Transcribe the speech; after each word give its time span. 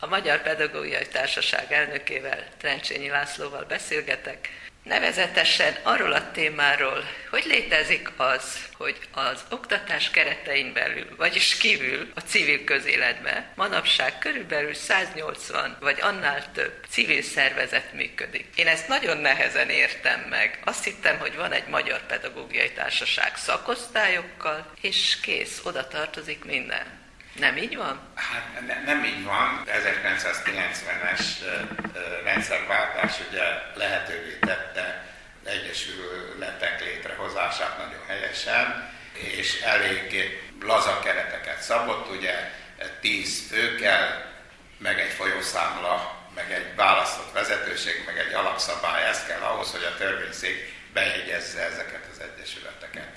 A 0.00 0.06
Magyar 0.06 0.42
Pedagógiai 0.42 1.06
Társaság 1.06 1.72
elnökével, 1.72 2.44
Trencsényi 2.58 3.08
Lászlóval 3.08 3.64
beszélgetek, 3.64 4.48
nevezetesen 4.82 5.76
arról 5.82 6.12
a 6.12 6.30
témáról, 6.30 7.04
hogy 7.30 7.44
létezik 7.44 8.10
az, 8.16 8.68
hogy 8.76 8.98
az 9.12 9.44
oktatás 9.50 10.10
keretein 10.10 10.72
belül, 10.72 11.16
vagyis 11.16 11.56
kívül 11.56 12.10
a 12.14 12.20
civil 12.20 12.64
közéletben 12.64 13.46
manapság 13.54 14.18
körülbelül 14.18 14.74
180 14.74 15.76
vagy 15.80 15.98
annál 16.00 16.52
több 16.52 16.72
civil 16.88 17.22
szervezet 17.22 17.92
működik. 17.92 18.46
Én 18.56 18.66
ezt 18.66 18.88
nagyon 18.88 19.16
nehezen 19.16 19.70
értem 19.70 20.20
meg. 20.20 20.60
Azt 20.64 20.84
hittem, 20.84 21.18
hogy 21.18 21.36
van 21.36 21.52
egy 21.52 21.66
Magyar 21.68 22.06
Pedagógiai 22.06 22.72
Társaság 22.72 23.36
szakosztályokkal, 23.36 24.72
és 24.80 25.20
kész, 25.20 25.60
oda 25.64 25.88
tartozik 25.88 26.44
minden. 26.44 26.97
Nem 27.38 27.56
így 27.56 27.76
van? 27.76 28.00
Hát 28.14 28.66
ne, 28.66 28.82
nem 28.84 29.04
így 29.04 29.24
van. 29.24 29.62
1990-es 29.66 31.20
rendszerváltás 32.24 33.12
ugye 33.28 33.42
lehetővé 33.74 34.38
tette 34.40 35.06
egyesületek 35.44 36.80
létrehozását 36.84 37.78
nagyon 37.78 38.06
helyesen, 38.06 38.90
és 39.12 39.60
elég 39.60 40.30
laza 40.60 40.98
kereteket 40.98 41.60
szabott, 41.60 42.10
ugye 42.16 42.50
10 43.00 43.46
fő 43.50 43.74
kell, 43.74 44.24
meg 44.78 45.00
egy 45.00 45.12
folyószámla, 45.12 46.26
meg 46.34 46.52
egy 46.52 46.74
választott 46.76 47.32
vezetőség, 47.32 48.02
meg 48.06 48.18
egy 48.18 48.32
alapszabály, 48.32 49.04
ez 49.04 49.24
kell 49.24 49.40
ahhoz, 49.40 49.70
hogy 49.70 49.84
a 49.84 49.96
törvényszék 49.96 50.74
bejegyezze 50.92 51.62
ezeket 51.62 52.06
az 52.12 52.20
egyesületeket 52.20 53.08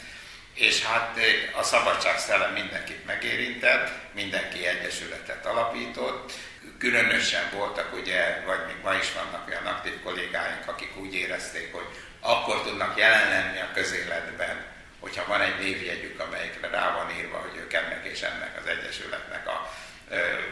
és 0.61 0.83
hát 0.83 1.17
eh, 1.17 1.59
a 1.59 1.63
szabadság 1.63 2.19
szellem 2.19 2.53
mindenkit 2.53 3.05
megérintett, 3.05 3.89
mindenki 4.13 4.65
egyesületet 4.67 5.45
alapított, 5.45 6.31
különösen 6.77 7.49
voltak 7.53 7.93
ugye, 7.93 8.43
vagy 8.45 8.59
még 8.67 8.75
ma 8.83 8.93
is 8.93 9.13
vannak 9.13 9.47
olyan 9.47 9.65
aktív 9.65 10.01
kollégáink, 10.03 10.67
akik 10.67 10.97
úgy 10.97 11.13
érezték, 11.13 11.73
hogy 11.73 11.85
akkor 12.19 12.61
tudnak 12.61 12.97
jelen 12.97 13.29
lenni 13.29 13.59
a 13.59 13.71
közéletben, 13.73 14.65
hogyha 14.99 15.25
van 15.27 15.41
egy 15.41 15.59
névjegyük, 15.59 16.19
amelyikre 16.19 16.67
rá 16.67 16.93
van 16.93 17.15
írva, 17.17 17.37
hogy 17.37 17.57
ők 17.57 17.73
ennek 17.73 18.05
és 18.05 18.21
ennek 18.21 18.59
az 18.61 18.67
egyesületnek 18.67 19.47
a 19.47 19.73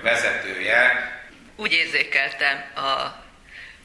vezetője. 0.02 1.12
Úgy 1.56 1.72
érzékeltem 1.72 2.66
a 2.76 3.28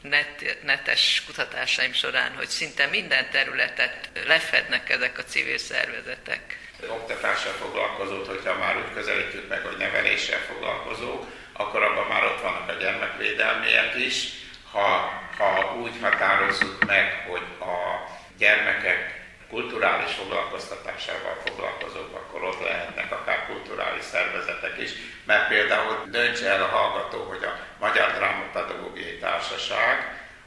net, 0.09 0.57
netes 0.63 1.23
kutatásaim 1.27 1.93
során, 1.93 2.33
hogy 2.37 2.49
szinte 2.49 2.87
minden 2.87 3.31
területet 3.31 4.11
lefednek 4.27 4.91
ezek 4.91 5.19
a 5.19 5.25
civil 5.25 5.59
szervezetek. 5.59 6.59
Oktatással 6.89 7.53
foglalkozót, 7.53 8.27
hogyha 8.27 8.59
már 8.59 8.77
úgy 8.77 8.93
közelítjük 8.95 9.49
meg, 9.49 9.61
hogy 9.61 9.77
neveléssel 9.77 10.39
foglalkozók, 10.39 11.27
akkor 11.53 11.83
abban 11.83 12.07
már 12.07 12.25
ott 12.25 12.41
vannak 12.41 12.69
a 12.69 12.73
gyermekvédelmiek 12.73 13.95
is. 13.95 14.29
Ha, 14.71 14.87
ha 15.39 15.77
úgy 15.83 15.93
határozzuk 16.01 16.85
meg, 16.85 17.25
hogy 17.29 17.43
a 17.61 18.09
gyermekek 18.39 19.24
kulturális 19.55 20.13
foglalkoztatásával 20.13 21.37
foglalkozók, 21.45 22.15
akkor 22.15 22.43
ott 22.43 22.61
lehetnek 22.63 23.13
akár 23.13 23.47
kulturális 23.47 24.05
szervezetek 24.05 24.79
is, 24.79 24.91
mert 25.25 25.49
például 25.49 26.07
döntse 26.11 26.47
el 26.49 26.63
a 26.63 26.67
hallgató, 26.77 27.23
hogy 27.23 27.45
a 27.45 27.59
Magyar 27.79 28.13
Drámapedagógiai 28.13 29.19
Társaság, 29.19 29.97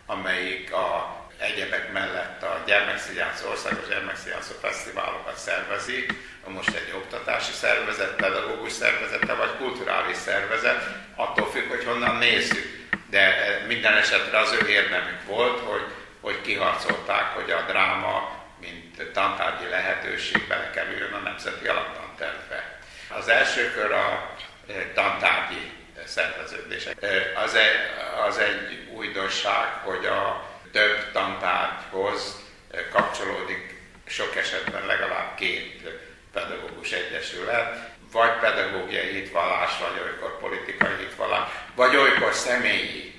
amelyik 0.05 0.73
a 0.73 1.15
egyebek 1.37 1.91
mellett 1.91 2.43
a 2.43 2.63
gyermekszínjátszó, 2.65 3.49
országos 3.49 3.87
gyermekszínjátszó 3.87 4.53
fesztiválokat 4.61 5.37
szervezi, 5.37 6.05
most 6.47 6.75
egy 6.75 6.93
oktatási 6.95 7.51
szervezet, 7.51 8.15
pedagógus 8.15 8.71
szervezete 8.71 9.33
vagy 9.33 9.55
kulturális 9.57 10.17
szervezet, 10.17 10.87
attól 11.15 11.49
függ, 11.49 11.69
hogy 11.69 11.83
honnan 11.85 12.15
nézzük. 12.15 12.87
De 13.09 13.35
minden 13.67 13.97
esetre 13.97 14.39
az 14.39 14.57
ő 14.61 14.67
érdemük 14.67 15.25
volt, 15.25 15.59
hogy, 15.59 15.85
hogy 16.21 16.41
kiharcolták, 16.41 17.33
hogy 17.33 17.51
a 17.51 17.65
dráma 17.67 18.36
tantárgyi 19.03 19.69
lehetőség 19.69 20.47
belekerüljön 20.47 21.13
a 21.13 21.19
Nemzeti 21.19 21.67
Alaptantervbe. 21.67 22.79
Az 23.09 23.27
első 23.27 23.71
kör 23.71 23.91
a 23.91 24.35
e, 24.67 24.73
tantárgyi 24.93 25.71
szerveződés. 26.05 26.85
E, 26.85 27.39
az 27.43 27.55
egy, 27.55 27.75
az 28.27 28.37
egy 28.37 28.87
újdonság, 28.91 29.67
hogy 29.83 30.05
a 30.05 30.49
több 30.71 31.11
tantárgyhoz 31.11 32.43
e, 32.71 32.87
kapcsolódik 32.87 33.81
sok 34.05 34.35
esetben 34.35 34.85
legalább 34.85 35.35
két 35.35 35.89
pedagógus 36.33 36.91
egyesület, 36.91 37.95
vagy 38.11 38.31
pedagógiai 38.39 39.11
hitvallás, 39.11 39.71
vagy 39.79 40.01
olykor 40.03 40.39
politikai 40.39 40.95
hitvallás, 40.99 41.49
vagy 41.75 41.95
olykor 41.95 42.33
személyi 42.33 43.13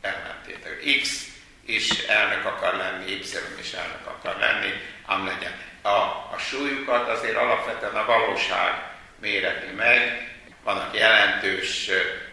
ellentétek. 0.00 1.00
X 1.02 1.26
is 1.64 1.98
elnök 1.98 2.44
akar 2.44 2.74
lenni, 2.74 3.12
Y 3.12 3.20
is 3.60 3.72
elnök 3.72 4.06
akar 4.06 4.36
lenni, 4.38 4.72
ám 5.08 5.26
legyen. 5.26 5.52
A, 5.82 5.98
a 6.34 6.36
súlyukat 6.38 7.08
azért 7.08 7.36
alapvetően 7.36 7.94
a 7.94 8.04
valóság 8.04 8.72
méreti 9.20 9.72
meg. 9.76 10.26
Vannak 10.64 10.94
jelentős 10.94 11.90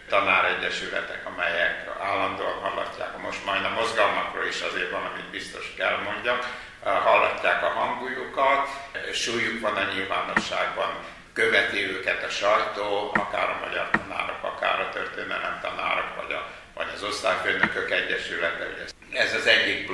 tanáregyesületek, 0.08 1.26
amelyek 1.26 1.88
állandóan 2.00 2.58
hallatják, 2.60 3.18
most 3.18 3.44
majd 3.44 3.64
a 3.64 3.68
mozgalmakról 3.68 4.44
is 4.44 4.60
azért 4.60 4.90
van, 4.90 5.04
amit 5.04 5.30
biztos 5.30 5.74
kell 5.76 5.96
mondjak, 5.96 6.48
hallatják 6.82 7.62
a 7.62 7.68
hanguljukat, 7.68 8.68
súlyuk 9.12 9.60
van 9.60 9.76
a 9.76 9.92
nyilvánosságban, 9.92 10.90
követi 11.32 11.90
őket 11.90 12.24
a 12.24 12.28
sajtó, 12.28 13.10
akár 13.14 13.48
a 13.48 13.58
magyar 13.64 13.90
tanárok, 13.90 14.42
akár 14.42 14.80
a 14.80 14.88
történelem 14.88 15.58
tanárok, 15.62 16.22
vagy, 16.22 16.32
a, 16.32 16.50
vagy 16.74 16.86
az 16.94 17.02
osztályfőnökök 17.02 17.90
egyesülete. 17.90 18.66
Ez 19.12 19.34
az 19.34 19.46
egyik 19.46 19.85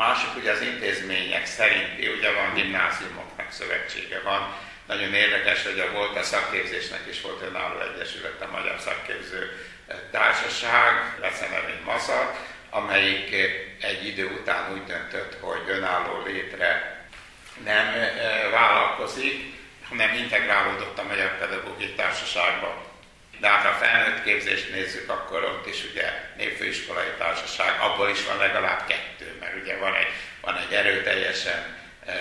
másik 0.00 0.36
ugye 0.36 0.50
az 0.50 0.60
intézmények 0.60 1.46
szerinti, 1.46 2.08
ugye 2.08 2.32
van 2.32 2.54
gimnáziumoknak 2.54 3.52
szövetsége 3.52 4.20
van. 4.20 4.56
Nagyon 4.86 5.14
érdekes, 5.14 5.64
hogy 5.64 5.78
a 5.80 5.92
volt 5.92 6.16
a 6.16 6.22
szakképzésnek 6.22 7.00
is 7.10 7.20
volt 7.20 7.42
önálló 7.42 7.80
egyesület, 7.80 8.42
a 8.42 8.50
Magyar 8.50 8.80
Szakképző 8.80 9.68
Társaság, 10.10 11.16
Lecenemény 11.20 11.82
Maszat, 11.84 12.36
amelyik 12.70 13.34
egy 13.80 14.06
idő 14.06 14.26
után 14.40 14.72
úgy 14.72 14.84
döntött, 14.84 15.36
hogy 15.40 15.62
önálló 15.68 16.22
létre 16.26 16.98
nem 17.64 17.86
vállalkozik, 18.50 19.58
hanem 19.88 20.14
integrálódott 20.14 20.98
a 20.98 21.02
Magyar 21.02 21.38
Pedagógiai 21.38 21.94
Társaságba. 21.94 22.89
De 23.40 23.48
hát 23.48 23.64
ha 23.64 23.84
felnőtt 23.84 24.22
képzést 24.22 24.70
nézzük, 24.70 25.10
akkor 25.10 25.44
ott 25.44 25.66
is 25.66 25.84
ugye 25.90 26.12
népfőiskolai 26.36 27.12
társaság, 27.18 27.80
abból 27.80 28.08
is 28.08 28.24
van 28.24 28.36
legalább 28.36 28.86
kettő, 28.86 29.36
mert 29.40 29.54
ugye 29.62 29.76
van 29.76 29.94
egy, 29.94 30.12
van 30.40 30.56
egy 30.56 30.72
erőteljesen 30.72 31.76
e, 32.06 32.12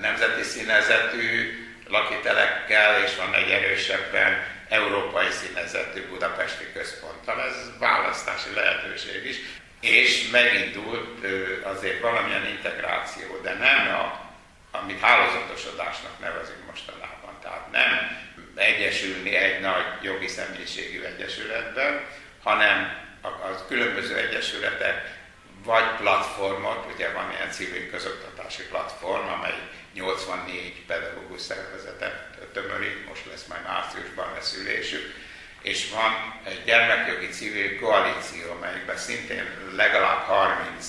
nemzeti 0.00 0.42
színezetű 0.42 1.56
lakitelekkel, 1.88 3.02
és 3.02 3.16
van 3.16 3.34
egy 3.34 3.50
erősebben 3.50 4.46
európai 4.68 5.30
színezetű 5.30 6.06
budapesti 6.08 6.72
központtal. 6.72 7.40
Ez 7.40 7.78
választási 7.78 8.54
lehetőség 8.54 9.26
is. 9.26 9.36
És 9.80 10.28
megindult 10.30 11.26
azért 11.62 12.00
valamilyen 12.00 12.46
integráció, 12.46 13.40
de 13.42 13.54
nem 13.54 13.94
a, 13.94 14.30
amit 14.70 15.00
hálózatosodásnak 15.00 16.20
nevezünk 16.20 16.66
mostanában. 16.66 17.38
Tehát 17.42 17.70
nem 17.70 18.21
egyesülni 18.62 19.36
egy 19.36 19.60
nagy 19.60 19.84
jogi 20.02 20.28
személyiségű 20.28 21.02
egyesületben, 21.02 22.06
hanem 22.42 23.00
a, 23.20 23.26
a 23.26 23.64
különböző 23.68 24.16
egyesületek 24.16 25.20
vagy 25.64 25.84
platformot, 25.96 26.92
ugye 26.94 27.12
van 27.12 27.30
ilyen 27.30 27.50
civil 27.50 27.90
közoktatási 27.90 28.62
platform, 28.62 29.28
amely 29.28 29.54
84 29.94 30.84
pedagógus 30.86 31.40
szervezetet 31.40 32.32
tömörít, 32.52 33.08
most 33.08 33.26
lesz 33.26 33.46
majd 33.46 33.62
márciusban 33.62 34.32
lesz 34.34 34.56
ülésük, 34.56 35.14
és 35.62 35.90
van 35.90 36.40
egy 36.44 36.64
gyermekjogi 36.64 37.28
civil 37.28 37.78
koalíció, 37.80 38.50
amelyikben 38.50 38.96
szintén 38.96 39.44
legalább 39.76 40.18
30 40.18 40.86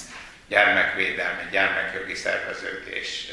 gyermekvédelmi, 0.48 1.42
gyermekjogi 1.52 2.16
szerveződés 2.16 3.28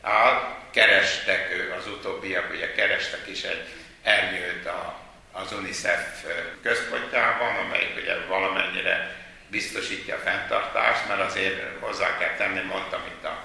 áll. 0.00 0.54
Kerestek 0.72 1.72
az 1.78 1.86
utóbbiak, 1.86 2.50
ugye 2.52 2.72
kerestek 2.72 3.26
is 3.26 3.42
egy 3.42 3.68
ernyőt 4.06 4.66
a, 4.66 4.98
az 5.32 5.52
UNICEF 5.52 6.24
központjában, 6.62 7.56
amelyik 7.56 7.96
ugye 7.96 8.26
valamennyire 8.28 9.16
biztosítja 9.48 10.14
a 10.14 10.18
fenntartást, 10.18 11.08
mert 11.08 11.20
azért 11.20 11.80
hozzá 11.80 12.18
kell 12.18 12.34
tenni, 12.36 12.60
mondtam 12.60 13.00
itt 13.08 13.24
a 13.24 13.44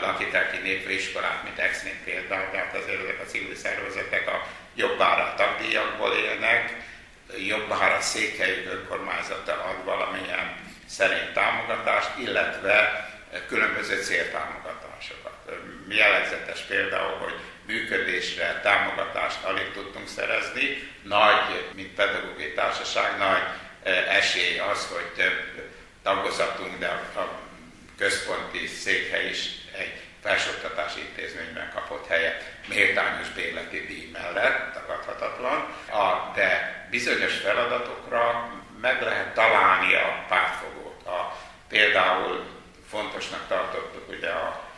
lakitelki 0.00 0.56
népfőiskolát, 0.56 1.42
mint 1.42 1.58
ex 1.58 1.84
például, 2.04 2.50
tehát 2.50 2.74
azért 2.74 3.02
ezek 3.02 3.20
a 3.20 3.30
civil 3.30 3.56
szervezetek 3.56 4.28
a 4.28 4.46
jobbára 4.74 5.34
tagdíjakból 5.36 6.12
élnek, 6.12 6.76
jobbára 7.46 8.00
székhelyük 8.00 8.72
önkormányzata 8.72 9.52
ad 9.52 9.84
valamilyen 9.84 10.56
szerint 10.86 11.32
támogatást, 11.32 12.10
illetve 12.18 13.08
különböző 13.48 14.02
céltámogatásokat. 14.02 14.69
Jellegzetes 15.90 16.60
például, 16.60 17.16
hogy 17.18 17.34
működésre 17.66 18.60
támogatást 18.62 19.44
alig 19.44 19.72
tudtunk 19.72 20.08
szerezni. 20.08 20.90
Nagy, 21.02 21.70
mint 21.74 21.94
pedagógiai 21.94 22.52
társaság, 22.52 23.18
nagy 23.18 23.42
esély 24.08 24.58
az, 24.58 24.86
hogy 24.86 25.06
több 25.16 25.70
tagozatunk, 26.02 26.78
de 26.78 26.86
a 27.16 27.40
központi 27.98 28.66
székhely 28.66 29.28
is 29.28 29.48
egy 29.78 29.92
felsőoktatási 30.22 31.00
intézményben 31.00 31.70
kapott 31.74 32.06
helyet 32.06 32.44
méltányos 32.68 33.28
béleti 33.28 33.86
díj 33.86 34.10
mellett, 34.12 34.72
tagadhatatlan, 34.72 35.74
de 36.34 36.86
bizonyos 36.90 37.36
feladatokra 37.36 38.52
meg 38.80 39.02
lehet 39.02 39.34
találni 39.34 39.94
a 39.94 40.24
pártfogót. 40.28 41.06
A, 41.06 41.36
például 41.68 42.46
fontosnak 42.90 43.46
tartottuk 43.48 44.08
ugye 44.08 44.28
a 44.28 44.68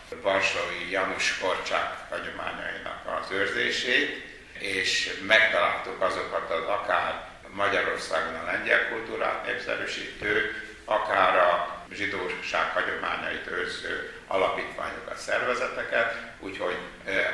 Janus 1.23 1.39
Korcsák 1.39 1.95
hagyományainak 2.11 3.21
az 3.21 3.31
őrzését, 3.31 4.25
és 4.59 5.21
megtaláltuk 5.27 6.03
azokat 6.03 6.51
az 6.51 6.65
akár 6.65 7.29
Magyarországon 7.49 8.35
a 8.35 8.45
lengyel 8.45 8.89
kultúrát 8.89 9.47
népszerűsítő, 9.47 10.63
akár 10.85 11.37
a 11.37 11.83
zsidóság 11.93 12.71
hagyományait 12.73 13.47
őrző 13.47 14.13
alapítványokat, 14.27 15.19
szervezeteket, 15.19 16.17
úgyhogy 16.41 16.77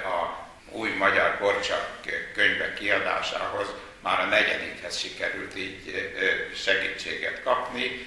a 0.04 0.46
új 0.70 0.90
magyar 0.90 1.38
korcsak 1.38 1.88
könyvek 2.34 2.74
kiadásához 2.74 3.66
már 4.00 4.20
a 4.20 4.24
negyedikhez 4.24 4.98
sikerült 4.98 5.56
így 5.56 6.12
segítséget 6.54 7.42
kapni, 7.42 8.06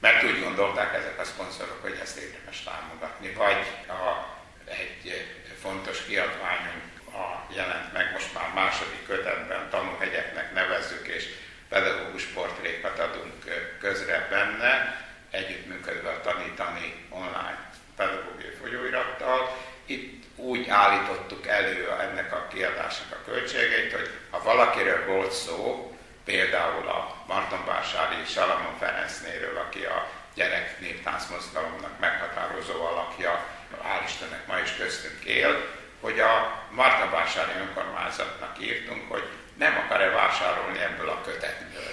mert 0.00 0.24
úgy 0.24 0.42
gondolták 0.42 0.94
ezek 0.94 1.20
a 1.20 1.24
szponzorok, 1.24 1.82
hogy 1.82 1.98
ezt 2.02 2.16
érdemes 2.16 2.62
támogatni. 2.62 3.32
Vagy 3.32 3.66
a, 3.88 4.31
egy 4.64 5.26
fontos 5.60 6.04
kiadványunk 6.04 6.82
a, 7.12 7.54
jelent 7.54 7.92
meg 7.92 8.12
most 8.12 8.34
már 8.34 8.50
második 8.54 9.06
kötetben, 9.06 9.70
tanúhegyeknek 9.70 10.54
nevezzük, 10.54 11.06
és 11.06 11.28
pedagógus 11.68 12.24
portrékat 12.24 12.98
adunk 12.98 13.44
közre 13.80 14.26
benne, 14.30 15.00
együttműködve 15.30 16.10
a 16.10 16.20
Tanítani 16.20 17.06
online 17.08 17.70
pedagógiai 17.96 18.54
folyóirattal. 18.60 19.56
Itt 19.86 20.24
úgy 20.36 20.68
állítottuk 20.68 21.46
elő 21.46 21.90
ennek 22.00 22.32
a 22.32 22.48
kiadásnak 22.52 23.18
a 23.18 23.30
költségeit, 23.30 23.92
hogy 23.92 24.10
ha 24.30 24.42
valakiről 24.42 25.06
volt 25.06 25.32
szó, 25.32 25.92
például 26.24 26.88
a 26.88 27.24
Martonvásári 27.26 28.24
Salamon 28.26 28.78
Ferencnéről, 28.78 29.56
aki 29.56 29.84
a 29.84 30.08
gyerek 30.34 30.80
néptánc 30.80 31.26
mozgalomnak 31.30 31.98
meghatározó 31.98 32.84
alakja, 32.84 33.46
hál' 33.82 34.04
Istennek 34.06 34.46
ma 34.46 34.58
is 34.58 34.72
köztünk 34.76 35.24
él, 35.24 35.66
hogy 36.00 36.20
a 36.20 36.62
Martonvásári 36.70 37.52
önkormányzatnak 37.60 38.56
írtunk, 38.60 39.10
hogy 39.10 39.24
nem 39.58 39.76
akar-e 39.84 40.08
vásárolni 40.08 40.78
ebből 40.80 41.08
a 41.08 41.20
kötetből. 41.24 41.92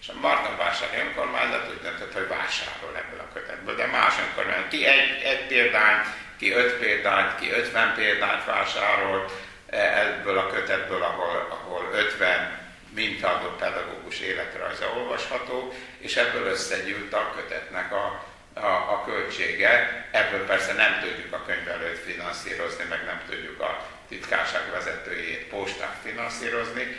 És 0.00 0.08
a 0.08 0.20
Martonvásári 0.20 0.98
önkormányzat 0.98 1.68
úgy 1.70 1.80
döntött, 1.82 2.12
hogy 2.12 2.28
vásárol 2.28 2.96
ebből 2.96 3.20
a 3.20 3.32
kötetből, 3.32 3.76
de 3.76 3.86
más 3.86 4.14
önkormányzat, 4.18 4.68
ki 4.68 4.86
egy, 4.86 5.22
egy 5.22 5.46
példányt, 5.46 6.06
ki 6.38 6.52
öt 6.52 6.72
példányt, 6.72 7.38
ki 7.38 7.50
ötven 7.50 7.94
példányt 7.94 8.44
vásárolt 8.44 9.32
eh, 9.66 10.00
ebből 10.00 10.38
a 10.38 10.46
kötetből, 10.46 11.02
ahol, 11.02 11.46
ahol 11.50 11.88
50 11.92 12.64
mintaadó 12.94 13.48
pedagógus 13.48 14.20
életrajza 14.20 14.92
olvasható, 14.96 15.74
és 15.98 16.16
ebből 16.16 16.46
összegyűlt 16.46 17.12
a 17.12 17.32
kötetnek 17.34 17.92
a, 17.92 18.24
a, 18.60 18.66
a 18.66 19.02
költsége. 19.04 20.04
Ebből 20.10 20.46
persze 20.46 20.72
nem 20.72 21.00
tudjuk 21.00 21.32
a 21.32 21.44
könyvelőt 21.46 21.98
finanszírozni, 21.98 22.84
meg 22.88 23.04
nem 23.04 23.22
tudjuk 23.28 23.60
a 23.60 23.86
titkárság 24.08 24.70
vezetőjét, 24.70 25.48
postát 25.48 25.96
finanszírozni, 26.02 26.96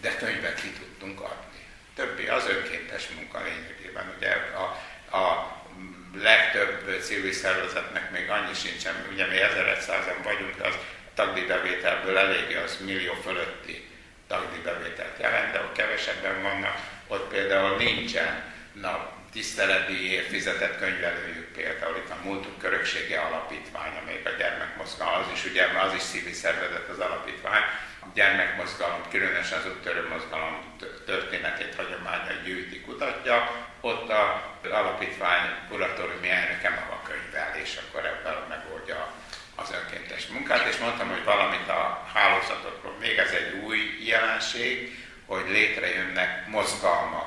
de 0.00 0.16
könyvet 0.16 0.60
ki 0.60 0.70
tudtunk 0.70 1.20
adni. 1.20 1.66
Többi 1.94 2.26
az 2.26 2.48
önkéntes 2.48 3.08
munka 3.08 3.42
lényegében. 3.42 4.12
Ugye 4.16 4.30
a, 4.32 4.62
a 5.16 5.52
legtöbb 6.22 7.00
civil 7.00 7.32
szervezetnek 7.32 8.10
még 8.10 8.30
annyi 8.30 8.54
sincsen, 8.54 9.06
ugye 9.12 9.26
mi 9.26 9.36
1100-en 9.36 10.22
vagyunk, 10.22 10.56
de 10.56 10.66
az 10.66 10.74
tagdíjbevételből 11.14 12.18
eléggé 12.18 12.54
az 12.54 12.78
millió 12.84 13.12
fölötti 13.22 13.88
tagdíjbevételt 14.26 15.20
jelent, 15.20 15.52
de 15.52 15.60
ott 15.60 15.76
kevesebben 15.76 16.42
vannak, 16.42 16.76
ott 17.06 17.28
például 17.28 17.76
nincsen 17.76 18.42
na, 18.72 19.13
tiszteletdíjért 19.34 20.28
fizetett 20.28 20.78
könyvelőjük 20.78 21.48
például, 21.58 21.96
itt 21.96 22.10
a 22.10 22.24
Múltunk 22.24 22.58
Köröksége 22.58 23.20
Alapítvány, 23.20 23.96
amelyik 24.02 24.26
a 24.26 24.36
gyermekmozgalom, 24.38 25.14
az 25.22 25.30
is 25.34 25.44
ugye, 25.50 25.62
az 25.86 25.94
is 25.94 26.02
civil 26.02 26.32
szervezet 26.32 26.88
az 26.88 26.98
alapítvány, 26.98 27.62
a 28.00 28.06
gyermekmozgalom, 28.14 29.00
különösen 29.10 29.58
az 29.58 29.66
úttörő 29.66 30.08
mozgalom 30.08 30.54
történetét, 31.06 31.74
hagyományait 31.74 32.44
gyűjti, 32.44 32.80
kutatja, 32.80 33.36
ott 33.80 34.10
az 34.10 34.70
alapítvány 34.70 35.44
kuratóriumi 35.68 36.30
elnöke 36.30 36.70
maga 36.70 37.02
könyvel, 37.08 37.50
és 37.62 37.78
akkor 37.82 38.04
ebben 38.06 38.36
megoldja 38.48 39.12
az 39.54 39.74
önkéntes 39.78 40.26
munkát, 40.26 40.66
és 40.66 40.76
mondtam, 40.76 41.08
hogy 41.08 41.24
valamit 41.24 41.68
a 41.68 42.08
hálózatokról. 42.14 42.96
Még 43.00 43.16
ez 43.16 43.30
egy 43.30 43.52
új 43.64 43.78
jelenség, 44.00 44.98
hogy 45.26 45.44
létrejönnek 45.48 46.46
mozgalmak, 46.46 47.23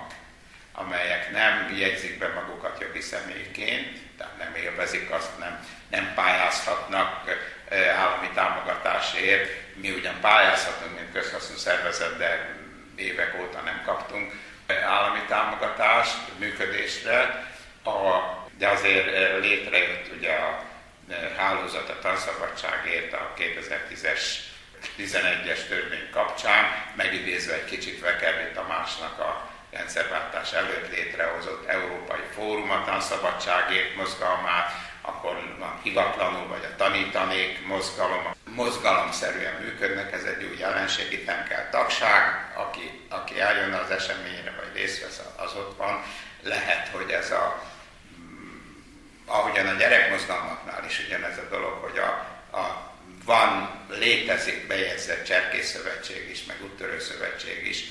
amelyek 0.97 1.31
nem 1.31 1.77
jegyzik 1.77 2.17
be 2.17 2.27
magukat 2.27 2.81
jogi 2.81 3.01
személyként, 3.01 3.97
tehát 4.17 4.37
nem 4.37 4.55
élvezik 4.55 5.11
azt, 5.11 5.37
nem, 5.39 5.67
nem 5.89 6.11
pályázhatnak 6.15 7.39
állami 7.97 8.29
támogatásért. 8.33 9.49
Mi 9.75 9.91
ugyan 9.91 10.19
pályázhatunk, 10.21 10.95
mint 10.95 11.11
közhasznú 11.11 11.55
szervezet, 11.55 12.17
de 12.17 12.55
évek 12.95 13.35
óta 13.41 13.61
nem 13.61 13.81
kaptunk 13.85 14.33
állami 14.67 15.19
támogatást 15.27 16.17
működésre, 16.37 17.45
a, 17.83 18.19
de 18.57 18.67
azért 18.67 19.39
létrejött 19.39 20.15
ugye 20.17 20.33
a 20.33 20.63
hálózat 21.37 21.89
a 21.89 21.99
tanszabadságért 21.99 23.13
a 23.13 23.33
2010-es 23.37 24.21
11-es 24.97 25.67
törvény 25.67 26.09
kapcsán, 26.11 26.65
megidézve 26.95 27.53
egy 27.53 27.65
kicsit 27.65 27.99
Vekerli 27.99 28.51
Tamásnak 28.53 29.19
a 29.19 29.55
rendszerváltás 29.77 30.51
előtt 30.51 30.89
létrehozott 30.89 31.67
Európai 31.67 32.25
Fórum 32.33 32.71
a 32.71 32.83
tanszabadságért 32.85 33.95
mozgalmát, 33.95 34.71
akkor 35.01 35.55
van 35.59 35.79
hivatlanul, 35.83 36.47
vagy 36.47 36.63
a 36.63 36.75
tanítanék 36.75 37.65
mozgalom, 37.67 38.35
mozgalomszerűen 38.55 39.53
működnek, 39.61 40.13
ez 40.13 40.23
egy 40.23 40.43
új 40.43 40.57
jelenség, 40.57 41.11
itt 41.11 41.25
nem 41.25 41.43
kell 41.43 41.69
tagság, 41.69 42.53
aki, 42.55 43.05
aki 43.09 43.39
eljön 43.39 43.73
az 43.73 43.89
eseményre, 43.89 44.53
vagy 44.57 44.81
részt 44.81 45.01
vesz, 45.01 45.21
az 45.35 45.53
ott 45.53 45.77
van, 45.77 46.03
lehet, 46.43 46.87
hogy 46.87 47.09
ez 47.09 47.31
a 47.31 47.63
ahogyan 49.29 49.67
a 49.67 49.77
gyerekmozgalmaknál 49.77 50.85
is 50.85 51.03
ugyanez 51.07 51.37
a 51.37 51.47
dolog, 51.49 51.73
hogy 51.73 51.97
a, 51.97 52.09
a, 52.57 52.93
van, 53.25 53.69
létezik 53.89 54.67
bejegyzett 54.67 55.25
cserkészszövetség 55.25 56.29
is, 56.29 56.45
meg 56.45 56.57
úttörőszövetség 56.63 57.67
is, 57.67 57.83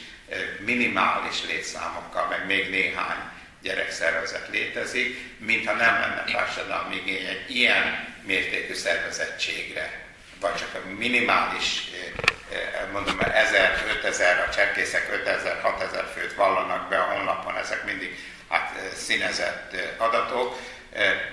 minimális 0.59 1.45
létszámokkal, 1.47 2.27
meg 2.29 2.47
még 2.47 2.71
néhány 2.71 3.19
gyerekszervezet 3.63 4.49
létezik, 4.51 5.39
mintha 5.39 5.73
nem 5.73 6.01
lenne 6.01 6.25
társadalmi 6.33 6.97
igény 6.97 7.27
egy 7.27 7.57
ilyen 7.57 8.15
mértékű 8.27 8.75
szervezettségre, 8.75 10.05
vagy 10.41 10.55
csak 10.55 10.75
a 10.75 10.89
minimális, 10.99 11.91
mondom, 12.93 13.19
1000, 13.21 13.85
5000, 13.97 14.49
a 14.49 14.53
cserkészek 14.55 15.09
5000, 15.13 15.61
6000 15.63 16.05
főt 16.15 16.35
vallanak 16.35 16.89
be 16.89 16.99
a 16.99 17.03
honlapon, 17.03 17.57
ezek 17.57 17.85
mindig 17.85 18.19
hát, 18.49 18.79
színezett 18.95 19.77
adatok, 19.97 20.59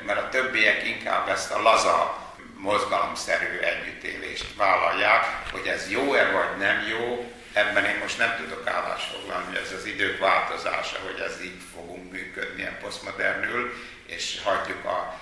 mert 0.06 0.20
a 0.20 0.30
többiek 0.30 0.88
inkább 0.88 1.30
ezt 1.30 1.52
a 1.52 1.62
laza 1.62 2.22
mozgalomszerű 2.58 3.58
együttélést 3.58 4.46
vállalják, 4.58 5.26
hogy 5.52 5.68
ez 5.68 5.92
jó-e 5.92 6.32
vagy 6.32 6.58
nem 6.58 6.88
jó, 6.90 7.34
ebben 7.54 7.86
én 7.86 7.98
most 7.98 8.18
nem 8.18 8.36
tudok 8.38 8.68
állást 8.68 9.12
foglalni, 9.12 9.46
hogy 9.46 9.64
ez 9.66 9.72
az 9.72 9.86
idők 9.86 10.20
változása, 10.20 10.98
hogy 11.00 11.20
ez 11.20 11.44
így 11.44 11.62
fogunk 11.74 12.12
működni 12.12 12.62
ilyen 12.62 12.78
posztmodernül, 12.82 13.74
és 14.06 14.40
hagyjuk 14.44 14.86
a, 14.86 15.22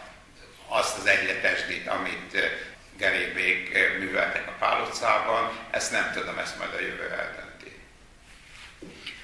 azt 0.67 0.97
az 0.97 1.05
egyletesdít, 1.05 1.88
amit 1.88 2.59
gerékbék 2.97 3.69
műveltek 4.00 4.47
a 4.47 4.55
Pál 4.59 4.81
utcában, 4.81 5.59
ezt 5.71 5.91
nem 5.91 6.11
tudom, 6.13 6.38
ezt 6.38 6.57
majd 6.57 6.73
a 6.73 6.79
jövő 6.79 7.09
eldönti. 7.09 7.79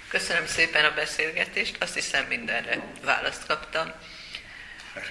Köszönöm 0.10 0.46
szépen 0.46 0.86
a 0.86 0.94
beszélgetést, 0.94 1.76
azt 1.80 1.94
hiszem 1.94 2.26
mindenre 2.26 2.80
választ 3.04 3.46
kaptam. 3.48 3.92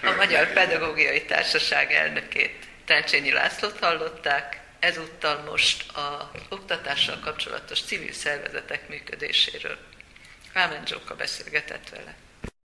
A 0.03 0.11
Magyar 0.17 0.53
Pedagógiai 0.53 1.25
Társaság 1.25 1.93
elnökét, 1.93 2.65
Tencsényi 2.85 3.33
Lászlót 3.33 3.79
hallották, 3.79 4.61
ezúttal 4.87 5.43
most 5.43 5.97
a 5.97 6.31
oktatással 6.49 7.19
kapcsolatos 7.19 7.83
civil 7.83 8.13
szervezetek 8.13 8.89
működéséről. 8.89 9.79
Rámen 10.53 10.87
Zsóka 10.87 11.15
beszélgetett 11.17 11.89
vele. 11.89 12.15